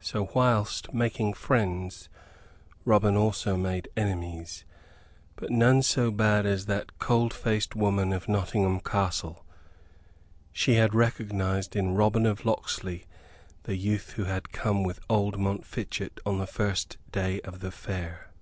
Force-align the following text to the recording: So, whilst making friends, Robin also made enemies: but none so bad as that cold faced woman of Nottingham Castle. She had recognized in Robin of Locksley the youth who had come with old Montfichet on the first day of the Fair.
So, 0.00 0.28
whilst 0.34 0.92
making 0.92 1.34
friends, 1.34 2.08
Robin 2.84 3.16
also 3.16 3.56
made 3.56 3.88
enemies: 3.96 4.64
but 5.36 5.52
none 5.52 5.82
so 5.82 6.10
bad 6.10 6.46
as 6.46 6.66
that 6.66 6.98
cold 6.98 7.32
faced 7.32 7.76
woman 7.76 8.12
of 8.12 8.28
Nottingham 8.28 8.80
Castle. 8.80 9.44
She 10.50 10.74
had 10.74 10.96
recognized 10.96 11.76
in 11.76 11.94
Robin 11.94 12.26
of 12.26 12.44
Locksley 12.44 13.04
the 13.62 13.76
youth 13.76 14.14
who 14.14 14.24
had 14.24 14.50
come 14.50 14.82
with 14.82 14.98
old 15.08 15.38
Montfichet 15.38 16.18
on 16.26 16.38
the 16.40 16.46
first 16.48 16.98
day 17.12 17.40
of 17.42 17.60
the 17.60 17.70
Fair. 17.70 18.32